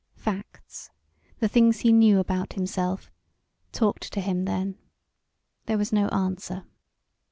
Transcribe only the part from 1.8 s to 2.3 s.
he knew